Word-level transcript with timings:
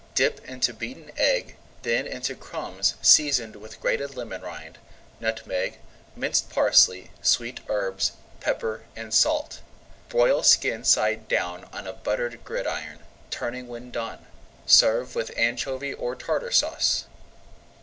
Dip 0.15 0.43
into 0.45 0.73
beaten 0.73 1.11
egg, 1.15 1.57
then 1.83 2.07
into 2.07 2.33
[Page 2.33 2.41
114] 2.41 2.41
crumbs 3.03 3.07
seasoned 3.07 3.55
with 3.57 3.79
grated 3.79 4.15
lemon 4.15 4.41
rind, 4.41 4.79
nutmeg, 5.19 5.77
minced 6.15 6.49
parsley, 6.49 7.11
sweet 7.21 7.59
herbs, 7.69 8.13
pepper, 8.39 8.81
and 8.95 9.13
salt. 9.13 9.59
Broil 10.09 10.41
skin 10.41 10.83
side 10.83 11.27
down 11.27 11.65
on 11.71 11.85
a 11.85 11.93
buttered 11.93 12.43
gridiron, 12.43 13.01
turning 13.29 13.67
when 13.67 13.91
done. 13.91 14.25
Serve 14.65 15.13
with 15.13 15.31
Anchovy 15.37 15.93
or 15.93 16.15
Tartar 16.15 16.49
Sauce. 16.51 17.05